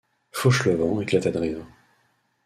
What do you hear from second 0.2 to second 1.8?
Fauchelevent éclata de rire.